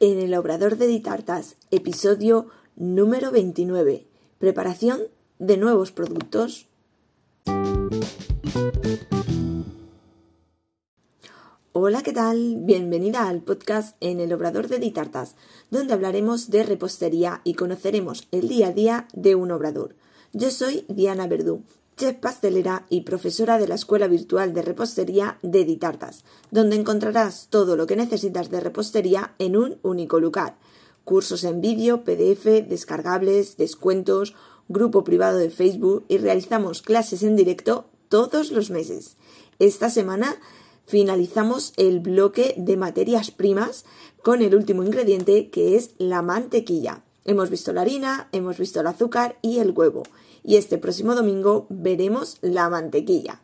[0.00, 4.06] en el Obrador de Ditartas, episodio número 29.
[4.38, 5.00] Preparación
[5.38, 6.66] de nuevos productos.
[11.72, 12.56] Hola, ¿qué tal?
[12.60, 15.36] Bienvenida al podcast en el Obrador de Ditartas,
[15.70, 19.94] donde hablaremos de repostería y conoceremos el día a día de un obrador.
[20.32, 21.62] Yo soy Diana Verdú
[21.96, 27.76] chef pastelera y profesora de la Escuela Virtual de Repostería de Ditartas, donde encontrarás todo
[27.76, 30.56] lo que necesitas de repostería en un único lugar.
[31.04, 34.34] Cursos en vídeo, PDF, descargables, descuentos,
[34.68, 39.16] grupo privado de Facebook y realizamos clases en directo todos los meses.
[39.58, 40.36] Esta semana
[40.86, 43.84] finalizamos el bloque de materias primas
[44.22, 47.03] con el último ingrediente que es la mantequilla.
[47.24, 50.02] Hemos visto la harina, hemos visto el azúcar y el huevo
[50.44, 53.40] y este próximo domingo veremos la mantequilla.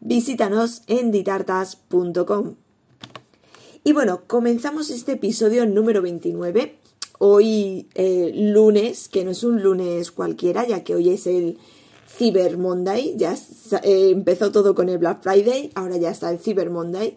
[0.00, 2.56] Visítanos en ditartas.com.
[3.84, 6.78] Y bueno, comenzamos este episodio número 29.
[7.18, 11.58] Hoy eh, lunes, que no es un lunes cualquiera, ya que hoy es el
[12.08, 13.14] Cyber Monday.
[13.16, 13.36] Ya
[13.84, 17.16] eh, empezó todo con el Black Friday, ahora ya está el Cyber Monday.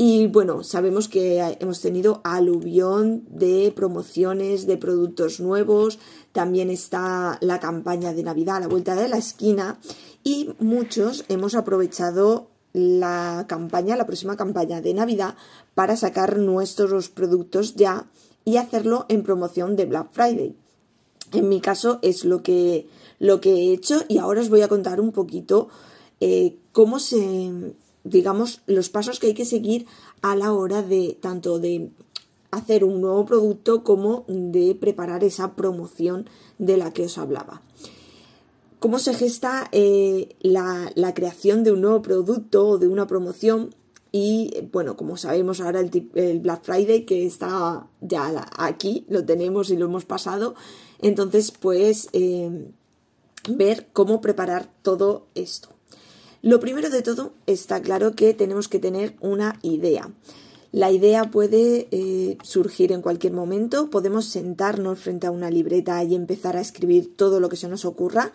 [0.00, 5.98] Y bueno, sabemos que hemos tenido aluvión de promociones, de productos nuevos,
[6.30, 9.80] también está la campaña de Navidad a la vuelta de la esquina
[10.22, 15.34] y muchos hemos aprovechado la campaña, la próxima campaña de Navidad
[15.74, 18.06] para sacar nuestros productos ya
[18.44, 20.54] y hacerlo en promoción de Black Friday.
[21.32, 22.86] En mi caso es lo que,
[23.18, 25.68] lo que he hecho y ahora os voy a contar un poquito
[26.20, 29.86] eh, cómo se digamos, los pasos que hay que seguir
[30.22, 31.90] a la hora de tanto de
[32.50, 37.62] hacer un nuevo producto como de preparar esa promoción de la que os hablaba.
[38.80, 43.74] ¿Cómo se gesta eh, la, creación de un nuevo producto o de una promoción?
[44.12, 49.76] Y bueno, como sabemos ahora el, Black Friday que está ya aquí, lo tenemos y
[49.76, 50.54] lo hemos pasado,
[51.00, 52.70] entonces pues eh,
[53.50, 55.77] ver cómo preparar todo esto.
[56.42, 60.10] Lo primero de todo está claro que tenemos que tener una idea.
[60.70, 66.14] La idea puede eh, surgir en cualquier momento, podemos sentarnos frente a una libreta y
[66.14, 68.32] empezar a escribir todo lo que se nos ocurra,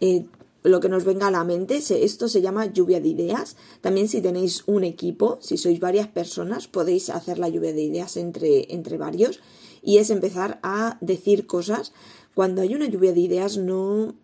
[0.00, 0.26] eh,
[0.64, 1.76] lo que nos venga a la mente.
[1.76, 3.56] Esto se llama lluvia de ideas.
[3.80, 8.16] También si tenéis un equipo, si sois varias personas, podéis hacer la lluvia de ideas
[8.16, 9.40] entre, entre varios
[9.80, 11.92] y es empezar a decir cosas.
[12.34, 14.14] Cuando hay una lluvia de ideas no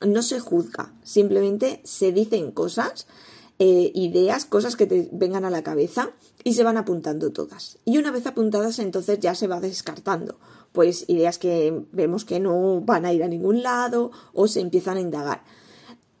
[0.00, 3.06] no se juzga, simplemente se dicen cosas,
[3.58, 6.12] eh, ideas, cosas que te vengan a la cabeza
[6.44, 7.78] y se van apuntando todas.
[7.84, 10.38] Y una vez apuntadas, entonces ya se va descartando.
[10.72, 14.96] Pues ideas que vemos que no van a ir a ningún lado o se empiezan
[14.96, 15.42] a indagar.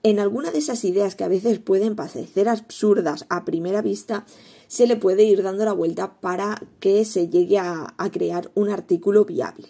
[0.02, 4.26] En alguna de esas ideas que a veces pueden parecer absurdas a primera vista,
[4.66, 9.24] se le puede ir dando la vuelta para que se llegue a crear un artículo
[9.24, 9.68] viable.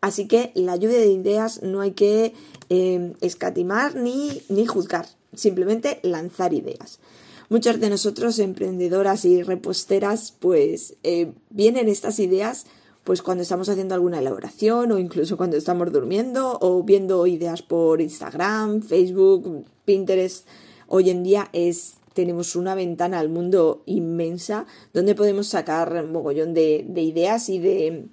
[0.00, 2.34] Así que la lluvia de ideas no hay que
[2.68, 7.00] em, escatimar ni, ni juzgar, simplemente lanzar ideas.
[7.48, 12.66] Muchas de nosotros, emprendedoras y reposteras, pues eh, vienen estas ideas
[13.04, 18.02] pues cuando estamos haciendo alguna elaboración o incluso cuando estamos durmiendo o viendo ideas por
[18.02, 20.46] Instagram, Facebook, Pinterest.
[20.88, 26.84] Hoy en día es tenemos una ventana al mundo inmensa donde podemos sacar mogollón de
[27.00, 28.08] ideas y de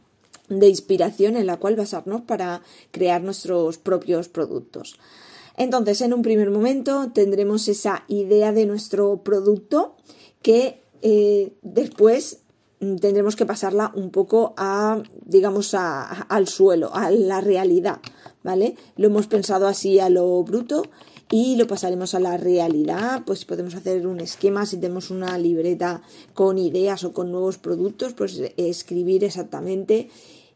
[0.50, 2.62] de inspiración en la cual basarnos para
[2.92, 4.98] crear nuestros propios productos.
[5.58, 9.96] Entonces, en un primer momento tendremos esa idea de nuestro producto
[10.42, 12.40] que eh, después
[12.80, 18.00] tendremos que pasarla un poco a, digamos, al suelo, a la realidad,
[18.44, 18.76] ¿vale?
[18.98, 20.84] Lo hemos pensado así a lo bruto
[21.32, 26.02] y lo pasaremos a la realidad, pues podemos hacer un esquema si tenemos una libreta
[26.34, 30.10] con ideas o con nuevos productos, pues escribir exactamente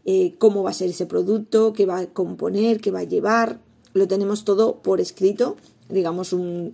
[0.06, 3.60] eh, cómo va a ser ese producto, qué va a componer, qué va a llevar,
[3.94, 5.58] lo tenemos todo por escrito,
[5.90, 6.72] digamos un,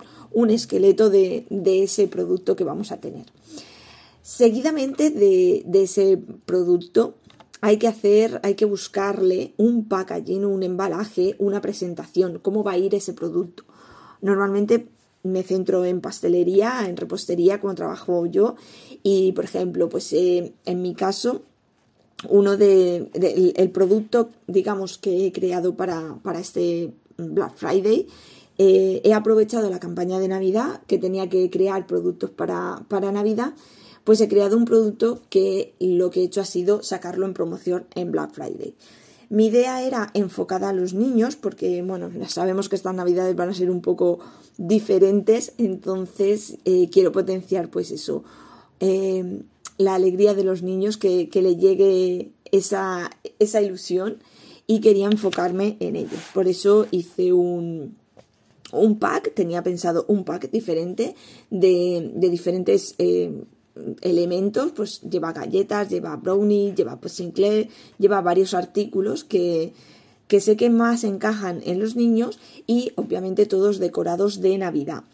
[0.48, 3.26] esqueleto de, ese producto que vamos a tener.
[4.22, 7.14] Seguidamente de, ese producto
[7.60, 12.78] hay que hacer, hay que buscarle un packaging, un embalaje, una presentación, cómo va a
[12.78, 13.64] ir ese producto.
[14.20, 14.88] Normalmente
[15.22, 18.56] me centro en pastelería, en repostería, como trabajo yo.
[19.02, 21.42] Y, por ejemplo, pues eh, en mi caso,
[22.28, 23.10] uno de,
[23.56, 28.06] el producto, digamos, que he creado para, este Black Friday.
[28.58, 33.52] Eh, he aprovechado la campaña de Navidad, que tenía que crear productos para, para Navidad,
[34.04, 37.86] pues he creado un producto que lo que he hecho ha sido sacarlo en promoción
[37.94, 38.74] en Black Friday.
[39.28, 43.48] Mi idea era enfocada a los niños, porque bueno, ya sabemos que estas navidades van
[43.48, 44.20] a ser un poco
[44.56, 48.22] diferentes, entonces eh, quiero potenciar pues eso,
[48.78, 49.42] eh,
[49.78, 54.18] la alegría de los niños, que, le llegue esa, esa ilusión
[54.66, 56.16] y quería enfocarme en ello.
[56.34, 57.96] Por eso hice un,
[58.72, 61.14] un pack, tenía pensado un pack diferente
[61.50, 63.42] de, de diferentes eh,
[64.00, 67.68] elementos, pues lleva galletas, lleva brownie, lleva pues Sinclair,
[67.98, 69.72] lleva varios artículos que,
[70.28, 75.04] que sé que más encajan en los niños y obviamente todos decorados de Navidad.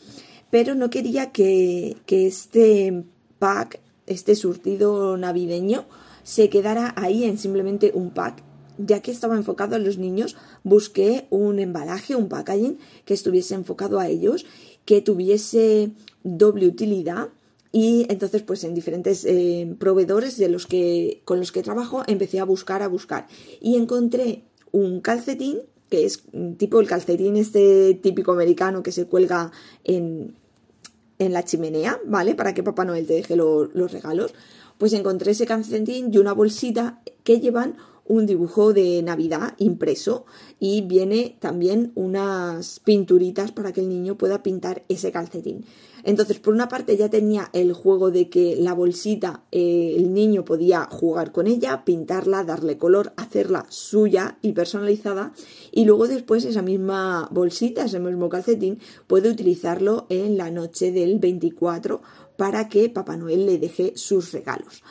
[0.50, 3.04] Pero no quería que, que este
[3.38, 5.86] pack, este surtido navideño,
[6.22, 8.42] se quedara ahí en simplemente un pack.
[8.78, 13.98] Ya que estaba enfocado a los niños, busqué un embalaje, un packaging que estuviese enfocado
[13.98, 14.46] a ellos,
[14.84, 15.90] que tuviese
[16.24, 17.28] doble utilidad
[17.70, 22.40] y entonces pues en diferentes eh, proveedores de los que con los que trabajo empecé
[22.40, 23.26] a buscar a buscar.
[23.60, 25.60] Y encontré un calcetín
[25.92, 26.22] que es
[26.56, 29.52] tipo el calcetín este típico americano que se cuelga
[29.84, 30.34] en,
[31.24, 32.34] en la chimenea, ¿vale?
[32.34, 34.34] Para que Papá Noel te deje los regalos.
[34.78, 37.76] Pues encontré ese calcetín y una bolsita que llevan
[38.12, 40.26] un dibujo de Navidad impreso
[40.60, 45.64] y viene también unas pinturitas para que el niño pueda pintar ese calcetín.
[46.04, 50.44] Entonces, por una parte ya tenía el juego de que la bolsita eh, el niño
[50.44, 55.32] podía jugar con ella, pintarla, darle color, hacerla suya y personalizada
[55.70, 61.18] y luego después esa misma bolsita, ese mismo calcetín, puede utilizarlo en la noche del
[61.18, 62.02] 24
[62.36, 64.82] para que Papá Noel le deje sus regalos.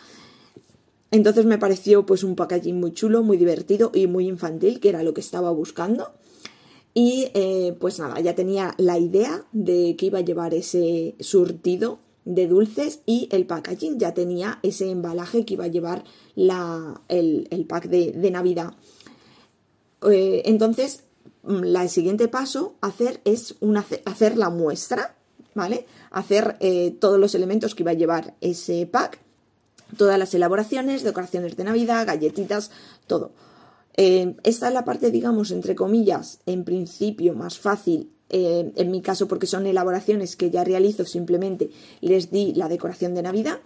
[1.12, 5.04] Entonces me pareció pues un packaging muy chulo, muy divertido y muy infantil, que era
[5.04, 6.14] lo que estaba buscando.
[6.94, 12.00] Y eh, pues nada, ya tenía la idea de que iba a llevar ese surtido
[12.26, 16.04] de dulces y el packaging ya tenía ese embalaje que iba a llevar
[16.36, 18.74] la, el, pack de, Navidad.
[20.10, 21.04] Eh, entonces,
[21.44, 23.56] mm, el siguiente paso hacer es
[24.06, 25.16] hacer la muestra,
[25.56, 25.86] ¿vale?
[26.12, 29.21] Hacer eh, todos los elementos que iba a llevar ese pack
[29.98, 32.72] todas las elaboraciones, decoraciones de Navidad, galletitas,
[33.08, 33.32] todo.
[33.98, 38.12] Eh, esta es la parte, digamos, entre comillas, en principio más fácil.
[38.30, 43.14] Eh, en mi caso, porque son elaboraciones que ya realizo, simplemente les di la decoración
[43.14, 43.60] de Navidad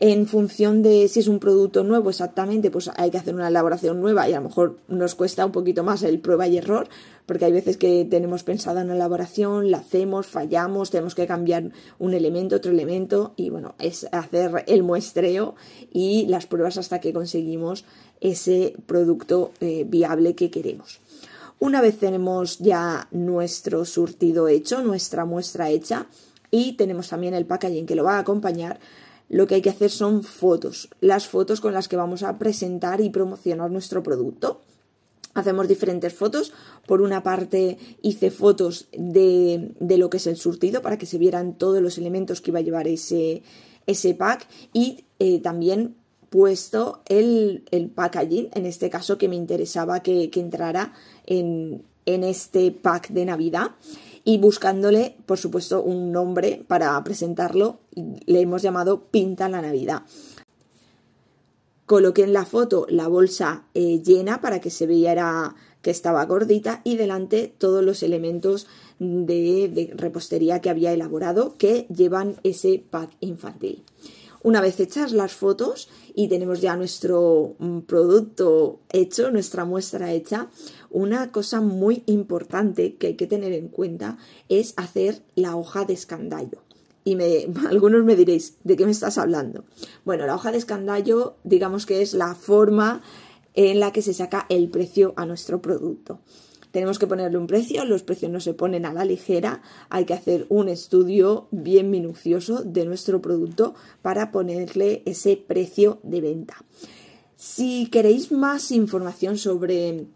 [0.00, 4.00] en función de si es un producto nuevo exactamente, pues hay que hacer una elaboración
[4.00, 6.88] nueva y a lo mejor nos cuesta un poquito más el prueba y error,
[7.26, 12.14] porque hay veces que tenemos pensada una elaboración, la hacemos, fallamos, tenemos que cambiar un
[12.14, 15.54] elemento, otro elemento y bueno, es hacer el muestreo
[15.92, 17.84] y las pruebas hasta que conseguimos
[18.22, 21.00] ese producto eh, viable que queremos.
[21.58, 26.06] Una vez tenemos ya nuestro surtido hecho, nuestra muestra hecha
[26.50, 28.80] y tenemos también el packaging que lo va a acompañar,
[29.30, 33.00] lo que hay que hacer son fotos, las fotos con las que vamos a presentar
[33.00, 34.60] y promocionar nuestro producto.
[35.34, 36.52] Hacemos diferentes fotos.
[36.84, 41.56] Por una parte hice fotos de, lo que es el surtido para que se vieran
[41.56, 43.44] todos los elementos que iba a llevar ese,
[43.86, 45.94] ese pack y eh, también
[46.28, 50.92] puesto el, el, packaging, en este caso que me interesaba que, entrara
[51.26, 53.70] en, en este pack de Navidad
[54.24, 60.02] y buscándole, por supuesto, un nombre para presentarlo, le hemos llamado Pinta la Navidad.
[61.86, 66.82] Coloqué en la foto la bolsa eh, llena para que se viera que estaba gordita
[66.84, 68.66] y delante todos los elementos
[68.98, 73.82] de, de repostería que había elaborado que llevan ese pack infantil.
[74.42, 80.48] Una vez hechas las fotos y tenemos ya nuestro mm, producto hecho, nuestra muestra hecha,
[80.90, 84.16] una cosa muy importante que hay que tener en cuenta
[84.48, 86.62] es hacer la hoja de escandallo.
[87.04, 89.64] Y me, algunos me diréis, ¿de qué me estás hablando?
[90.04, 93.02] Bueno, la hoja de escandallo, digamos que es la forma
[93.54, 96.20] en la que se saca el precio a nuestro producto.
[96.72, 100.14] Tenemos que ponerle un precio, los precios no se ponen a la ligera, hay que
[100.14, 106.56] hacer un estudio bien minucioso de nuestro producto para ponerle ese precio de venta.
[107.36, 110.06] Si queréis más información sobre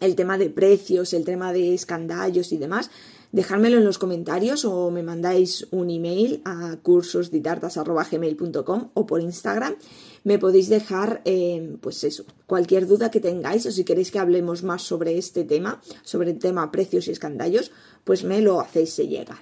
[0.00, 2.90] el tema de precios, el tema de escandallos y demás,
[3.32, 9.76] dejármelo en los comentarios o me mandáis un email a cursosditartas.gmail.com o por Instagram.
[10.24, 14.62] Me podéis dejar, eh, pues eso, cualquier duda que tengáis o si queréis que hablemos
[14.62, 17.72] más sobre este tema, sobre el tema precios y escandallos,
[18.04, 19.38] pues me lo hacéis llegar.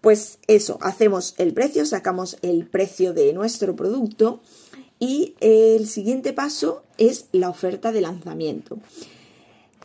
[0.00, 4.40] Pues eso, hacemos el precio, sacamos el precio de nuestro producto
[4.98, 8.78] y el siguiente paso es la oferta de lanzamiento.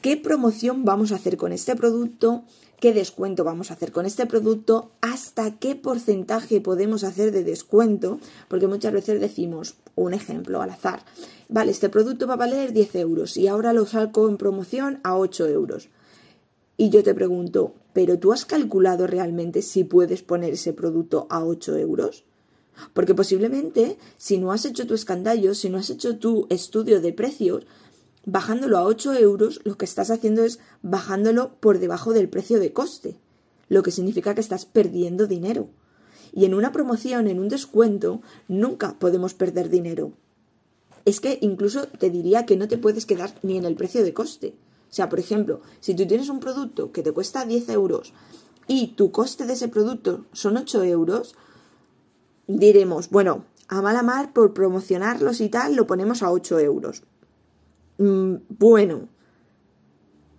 [0.01, 2.43] ¿Qué promoción vamos a hacer con este producto?
[2.79, 8.19] Qué descuento vamos a hacer con este producto, hasta qué porcentaje podemos hacer de descuento,
[8.47, 11.03] porque muchas veces decimos, un ejemplo al azar,
[11.49, 15.17] vale, este producto va a valer 10 euros y ahora lo saco en promoción a
[15.17, 15.89] 8 euros.
[16.77, 21.43] Y yo te pregunto, ¿pero tú has calculado realmente si puedes poner ese producto a
[21.43, 22.25] 8 euros?
[22.93, 27.13] Porque posiblemente, si no has hecho tu escandallo, si no has hecho tu estudio de
[27.13, 27.65] precios,
[28.27, 32.73] bajándolo a 8 euros, lo que estás haciendo es bajándolo por debajo del precio de
[32.73, 33.17] coste,
[33.69, 35.69] lo que significa que estás perdiendo dinero.
[36.33, 40.11] Y en una promoción, en un descuento, nunca podemos perder dinero.
[41.05, 44.13] Es que incluso te diría que no te puedes quedar ni en el precio de
[44.13, 44.55] coste.
[44.91, 48.13] O sea, por ejemplo, si tú tienes un producto que te cuesta 10 euros
[48.67, 51.35] y tu coste de ese producto son 8 euros,
[52.45, 57.03] diremos, bueno, a mala mar por promocionarlos y tal, lo ponemos a 8 euros.
[57.97, 59.09] Mm, bueno,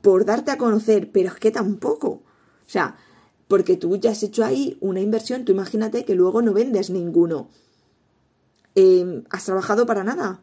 [0.00, 2.08] por darte a conocer, pero es que tampoco.
[2.08, 2.96] O sea,
[3.48, 7.48] porque tú ya has hecho ahí una inversión, tú imagínate que luego no vendes ninguno.
[8.74, 10.42] Eh, has trabajado para nada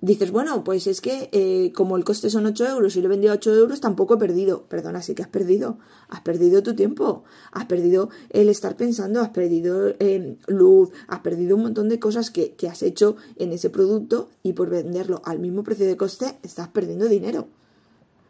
[0.00, 3.10] dices, bueno, pues es que eh, como el coste son 8 euros y lo he
[3.10, 4.64] vendido a 8 euros, tampoco he perdido.
[4.64, 5.78] Perdona, sí que has perdido.
[6.08, 11.56] Has perdido tu tiempo, has perdido el estar pensando, has perdido eh, luz, has perdido
[11.56, 15.38] un montón de cosas que, que has hecho en ese producto y por venderlo al
[15.38, 17.46] mismo precio de coste estás perdiendo dinero.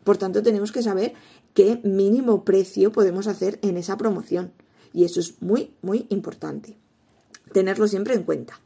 [0.04, 1.14] Por tanto, tenemos que saber
[1.54, 4.52] qué mínimo precio podemos hacer en esa promoción.
[4.92, 6.76] Y eso es muy, muy importante.
[7.52, 8.60] Tenerlo siempre en cuenta.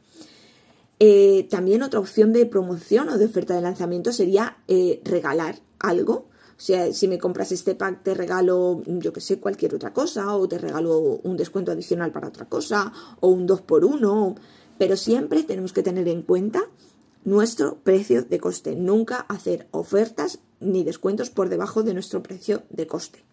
[0.99, 6.27] Eh, también otra opción de promoción o de oferta de lanzamiento sería eh, regalar algo.
[6.57, 10.35] O sea, si me compras este pack te regalo, yo que sé, cualquier otra cosa,
[10.35, 14.35] o te regalo un descuento adicional para otra cosa, o un 2 por 1
[14.77, 16.63] pero siempre tenemos que tener en cuenta
[17.23, 18.75] nuestro precio de coste.
[18.75, 23.23] Nunca hacer ofertas ni descuentos por debajo de nuestro precio de coste.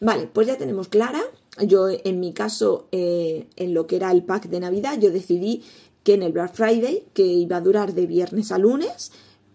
[0.00, 1.20] Vale, pues ya tenemos clara.
[1.66, 5.62] Yo en mi caso, eh, en lo que era el pack de Navidad, yo decidí
[6.02, 9.12] que en el Black Friday, que iba a durar de viernes a lunes,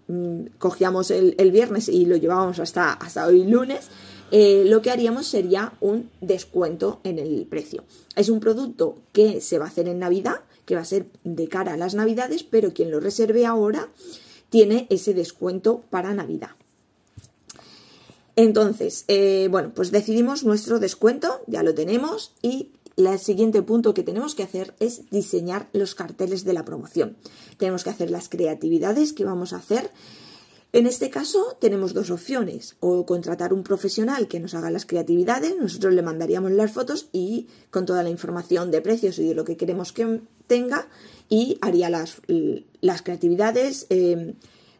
[0.08, 3.90] mm, cogíamos el, viernes y lo llevábamos hasta, hasta hoy lunes,
[4.32, 7.84] eh, lo que haríamos sería un descuento en el precio.
[8.16, 11.48] Es un producto que se va a hacer en Navidad, que va a ser de
[11.48, 13.90] cara a las Navidades, pero quien lo reserve ahora
[14.50, 16.52] tiene ese descuento para Navidad.
[18.36, 24.04] Entonces, eh, bueno, pues decidimos nuestro descuento, ya lo tenemos, y el siguiente punto que
[24.04, 27.18] tenemos que hacer es diseñar los carteles de la promoción.
[27.58, 29.92] Tenemos que hacer las creatividades que vamos a hacer.
[30.72, 35.56] En este caso tenemos dos opciones, o contratar un profesional que nos haga las creatividades,
[35.58, 39.46] nosotros le mandaríamos las fotos y con toda la información de precios y de lo
[39.46, 40.88] que queremos que tenga
[41.30, 42.22] y haría las,
[42.82, 43.88] las creatividades.
[43.90, 44.36] Eh,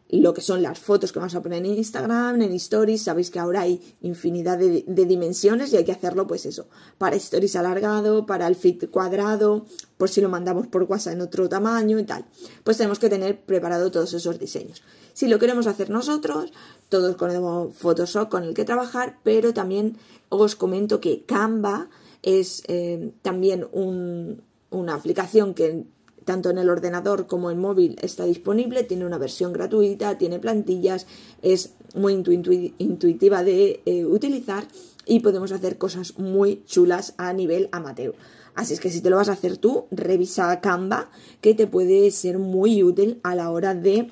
[0.08, 3.02] lo que son las fotos que vamos a poner en Instagram, en Stories.
[3.02, 7.56] Sabéis que ahora hay infinidad de, dimensiones y hay que hacerlo, pues eso, para Stories
[7.56, 12.04] alargado, para el fit cuadrado, por si lo mandamos por WhatsApp en otro tamaño y
[12.04, 12.24] tal.
[12.62, 14.82] Pues tenemos que tener preparado todos esos diseños.
[15.12, 16.52] Si lo queremos hacer nosotros,
[16.88, 19.96] todos con Photoshop con el que trabajar, pero también
[20.28, 21.88] os comento que Canva
[22.22, 25.86] es eh, también una aplicación que
[26.26, 31.06] tanto en el ordenador como en móvil está disponible, tiene una versión gratuita, tiene plantillas,
[31.40, 34.66] es muy intuitiva de eh, utilizar
[35.06, 38.14] y podemos hacer cosas muy chulas a nivel amateur.
[38.56, 42.10] Así es que si te lo vas a hacer tú, revisa Canva, que te puede
[42.10, 44.10] ser muy útil a la hora de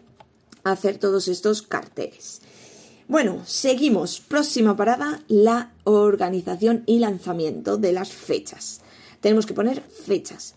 [0.62, 2.42] hacer todos estos carteles.
[3.08, 4.20] Bueno, seguimos.
[4.20, 8.82] Próxima parada, la organización y lanzamiento de las fechas.
[9.20, 10.54] Tenemos que poner fechas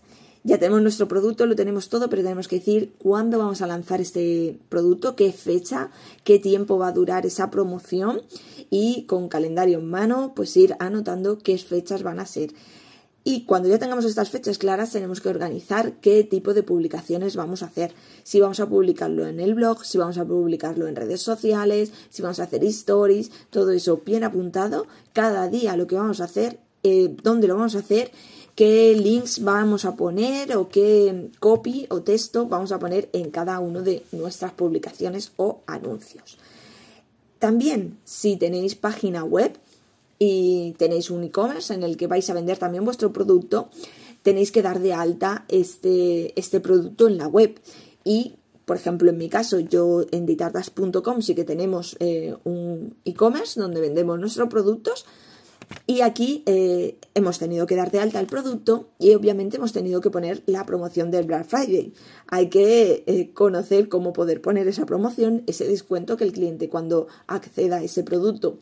[0.48, 4.00] ya tenemos nuestro producto, lo tenemos todo, pero tenemos que decir cuándo vamos a lanzar
[4.00, 5.90] este producto, qué fecha,
[6.24, 8.22] qué tiempo va a durar esa promoción
[8.70, 12.54] y con calendario en mano, pues ir anotando qué fechas van a ser.
[13.24, 17.62] Y cuando ya tengamos estas fechas claras, tenemos que organizar qué tipo de publicaciones vamos
[17.62, 17.92] a hacer.
[18.22, 22.22] Si vamos a publicarlo en el blog, si vamos a publicarlo en redes sociales, si
[22.22, 24.86] vamos a hacer stories, todo eso bien apuntado.
[25.12, 28.12] Cada día lo que vamos a hacer, eh, dónde lo vamos a hacer
[28.58, 33.60] qué links vamos a poner o qué copy o texto vamos a poner en cada
[33.60, 36.38] una de nuestras publicaciones o anuncios.
[37.38, 39.56] También, si tenéis página web
[40.18, 43.70] y tenéis un e-commerce en el que vais a vender también vuestro producto,
[44.24, 47.60] tenéis que dar de alta este, este producto en la web.
[48.02, 48.34] Y,
[48.64, 53.80] por ejemplo, en mi caso, yo en ditardas.com sí que tenemos eh, un e-commerce donde
[53.80, 55.06] vendemos nuestros productos
[55.86, 60.00] y aquí eh, hemos tenido que dar de alta el producto y obviamente hemos tenido
[60.00, 61.92] que poner la promoción del Black Friday.
[62.26, 67.08] Hay que eh, conocer cómo poder poner esa promoción, ese descuento que el cliente cuando
[67.26, 68.58] acceda a ese producto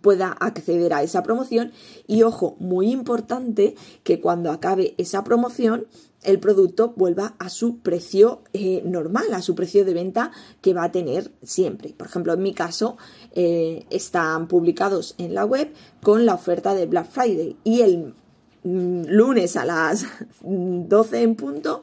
[0.00, 1.72] pueda acceder a esa promoción
[2.06, 5.86] y ojo, muy importante que cuando acabe esa promoción
[6.22, 10.30] el producto vuelva a su precio eh, normal, a su precio de venta
[10.60, 11.94] que va a tener siempre.
[11.96, 12.96] Por ejemplo, en mi caso,
[13.32, 15.72] eh, están publicados en la web
[16.02, 18.14] con la oferta de Black Friday y el
[18.62, 20.06] mm, lunes a las
[20.42, 21.82] 12 en punto,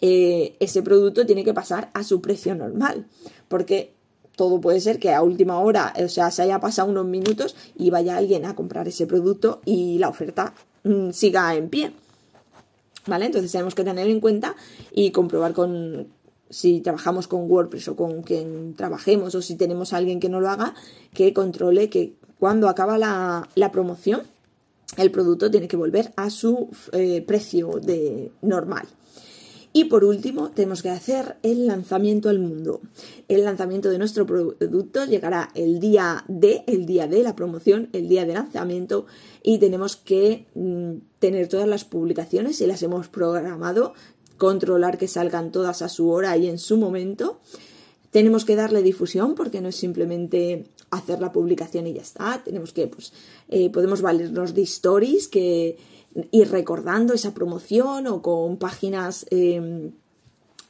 [0.00, 3.06] eh, ese producto tiene que pasar a su precio normal,
[3.48, 3.95] porque
[4.36, 7.90] todo puede ser que a última hora, o sea, se haya pasado unos minutos y
[7.90, 11.92] vaya alguien a comprar ese producto y la oferta mm, siga en pie.
[13.06, 13.26] ¿Vale?
[13.26, 14.54] Entonces tenemos que tener en cuenta
[14.92, 16.08] y comprobar con
[16.50, 20.40] si trabajamos con WordPress o con quien trabajemos o si tenemos a alguien que no
[20.40, 20.74] lo haga,
[21.12, 24.22] que controle que cuando acaba la, promoción
[24.96, 28.86] el producto tiene que volver a su eh, precio de normal.
[29.76, 32.80] Y por último, tenemos que hacer el lanzamiento al mundo.
[33.28, 38.08] El lanzamiento de nuestro producto llegará el día de, el día de la promoción, el
[38.08, 39.04] día de lanzamiento
[39.42, 43.92] y tenemos que mm, tener todas las publicaciones y las hemos programado,
[44.38, 47.38] controlar que salgan todas a su hora y en su momento.
[48.10, 52.42] Tenemos que darle difusión porque no es simplemente hacer la publicación y ya está.
[52.44, 53.12] Tenemos que, pues,
[53.48, 55.76] eh, podemos valernos de stories que
[56.30, 59.92] ir recordando esa promoción o con páginas em,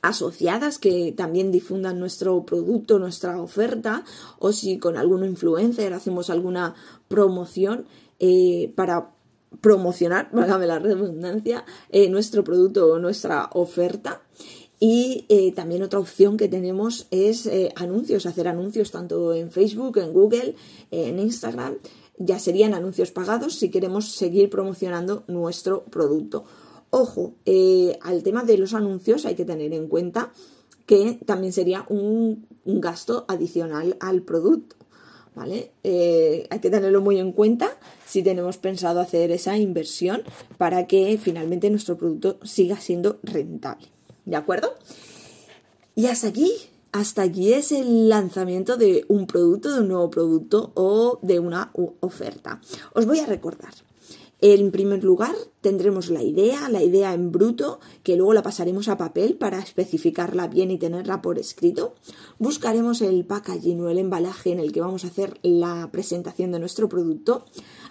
[0.03, 4.05] asociadas que también difundan nuestro producto, nuestra oferta,
[4.39, 6.75] o si con algún influencer hacemos alguna
[7.09, 7.87] promoción
[8.19, 9.11] eh, para
[9.61, 14.23] promocionar, válgame la redundancia, eh, nuestro producto o nuestra oferta.
[14.79, 20.13] Y eh, también otra opción que tenemos es anuncios, hacer anuncios tanto en Facebook, en
[20.13, 20.55] Google,
[20.91, 21.77] en Instagram
[22.19, 26.45] ya serían anuncios pagados si queremos seguir promocionando nuestro producto.
[26.91, 30.33] Ojo, eh, al tema de los anuncios hay que tener en cuenta
[30.87, 34.77] que también sería un, gasto adicional al producto.
[35.35, 35.73] ¿Vale?
[35.85, 40.23] Eh, hay que tenerlo muy en cuenta si tenemos pensado hacer esa inversión
[40.57, 43.96] para que finalmente nuestro producto siga siendo rentable.
[44.27, 44.75] ¿De acuerdo?
[45.95, 46.53] Y hasta aquí
[46.97, 51.71] hasta aquí es el lanzamiento de un producto, de un nuevo producto o de una
[52.01, 52.63] oferta.
[52.95, 53.75] Os voy a recordar.
[54.41, 58.97] En primer lugar, tendremos la idea, la idea en bruto, que luego la pasaremos a
[58.97, 61.95] papel para especificarla bien y tenerla por escrito.
[62.39, 66.61] Buscaremos el packaging o el embalaje en el que vamos a hacer la presentación de
[66.61, 67.45] nuestro producto.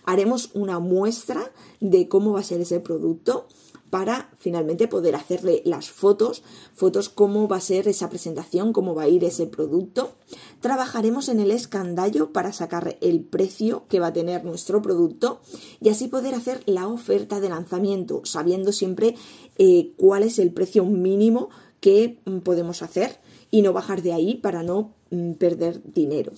[0.04, 3.48] Haremos una muestra de cómo va a ser ese producto
[3.96, 9.04] para finalmente poder hacerle las fotos, fotos cómo va a ser esa presentación, cómo va
[9.04, 10.16] a ir ese producto.
[10.60, 15.40] Trabajaremos en el escandallo para sacar el precio que va a tener nuestro producto
[15.80, 19.16] y así poder hacer la oferta de lanzamiento, sabiendo siempre
[19.58, 21.48] eh, cuál es el precio mínimo
[21.80, 23.18] que mm, podemos hacer
[23.50, 26.34] y no bajar de ahí para no mm, perder dinero.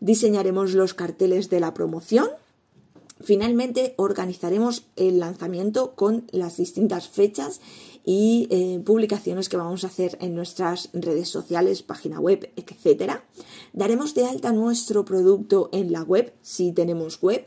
[0.00, 2.26] Diseñaremos los carteles de la promoción
[3.20, 7.60] Finalmente organizaremos el lanzamiento con las distintas fechas
[8.04, 13.20] y eh, publicaciones que vamos a hacer en nuestras redes sociales, página web, etc.
[13.72, 17.46] Daremos de alta nuestro producto en la web, si tenemos web,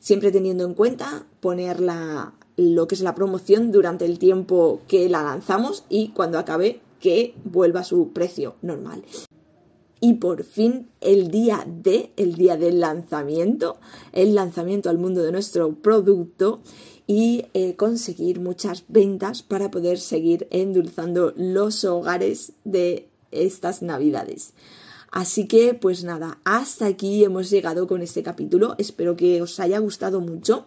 [0.00, 1.80] siempre teniendo en cuenta poner
[2.56, 7.34] lo que es la promoción durante el tiempo que la lanzamos y cuando acabe que
[7.44, 9.04] vuelva a su precio normal
[10.04, 13.78] y por fin el día de, el día del lanzamiento,
[14.12, 16.60] el lanzamiento al mundo de nuestro producto
[17.06, 24.52] y eh, conseguir muchas ventas para poder seguir endulzando los hogares de estas navidades.
[25.10, 28.74] Así que pues nada, hasta aquí hemos llegado con este capítulo.
[28.76, 30.66] Espero que os haya gustado mucho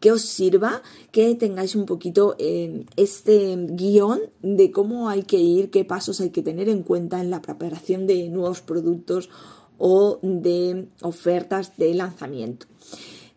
[0.00, 0.82] que os sirva,
[1.12, 6.30] que tengáis un poquito eh, este guion de cómo hay que ir, qué pasos hay
[6.30, 9.28] que tener en cuenta en la preparación de nuevos productos
[9.78, 12.66] o de ofertas de lanzamiento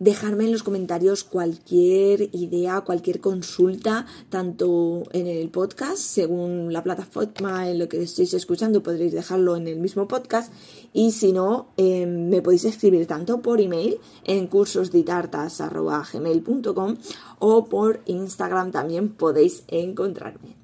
[0.03, 7.69] dejarme en los comentarios cualquier idea, cualquier consulta, tanto en el podcast, según la plataforma
[7.69, 10.51] en lo que estéis escuchando, podréis dejarlo en el mismo podcast.
[10.91, 16.97] Y si no, em, me podéis escribir tanto por email en cursosditartas.gmail.com
[17.39, 20.57] o por Instagram también podéis encontrarme.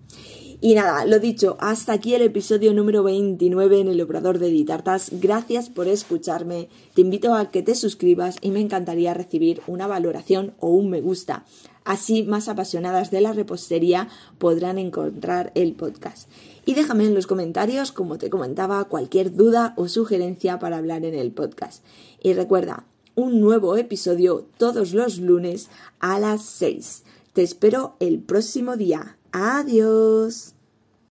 [0.61, 5.09] Y nada, lo dicho, hasta aquí el episodio número 29 en el Obrador de Ditartas.
[5.13, 6.67] Gracias por escucharme.
[6.93, 10.99] Te invito a que te suscribas y me encantaría recibir una valoración o un me
[10.99, 11.45] gusta.
[11.85, 16.29] Así más apasionadas de la repostería podrán encontrar el podcast.
[16.65, 21.15] Y déjame en los comentarios, como te comentaba, cualquier duda o sugerencia para hablar en
[21.15, 21.85] el podcast.
[22.21, 22.83] Y recuerda,
[23.15, 25.69] un nuevo episodio todos los lunes
[26.01, 27.03] a las 6.
[27.31, 29.18] Te espero el próximo día.
[29.31, 30.53] Adiós.